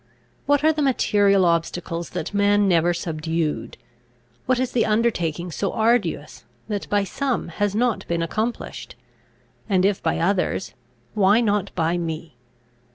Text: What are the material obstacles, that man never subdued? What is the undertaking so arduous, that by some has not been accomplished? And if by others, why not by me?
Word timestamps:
What 0.47 0.63
are 0.63 0.73
the 0.73 0.81
material 0.81 1.45
obstacles, 1.45 2.09
that 2.17 2.33
man 2.33 2.67
never 2.67 2.91
subdued? 2.91 3.77
What 4.47 4.59
is 4.59 4.71
the 4.71 4.83
undertaking 4.83 5.51
so 5.51 5.73
arduous, 5.73 6.43
that 6.67 6.89
by 6.89 7.03
some 7.03 7.49
has 7.49 7.75
not 7.75 8.07
been 8.07 8.23
accomplished? 8.23 8.95
And 9.69 9.85
if 9.85 10.01
by 10.01 10.17
others, 10.17 10.73
why 11.13 11.39
not 11.39 11.69
by 11.75 11.99
me? 11.99 12.35